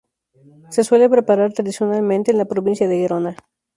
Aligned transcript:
Se 0.71 0.83
suele 0.83 1.11
preparar 1.11 1.53
tradicionalmente 1.53 2.31
en 2.31 2.39
la 2.39 2.45
provincia 2.45 2.87
de 2.87 2.97
Gerona. 2.97 3.35